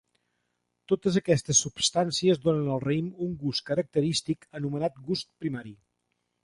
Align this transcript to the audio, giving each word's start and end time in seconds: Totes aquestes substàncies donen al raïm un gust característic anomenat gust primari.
Totes 0.91 1.19
aquestes 1.19 1.59
substàncies 1.65 2.41
donen 2.47 2.73
al 2.77 2.81
raïm 2.87 3.13
un 3.27 3.37
gust 3.45 3.67
característic 3.69 4.53
anomenat 4.63 5.01
gust 5.11 5.35
primari. 5.45 5.81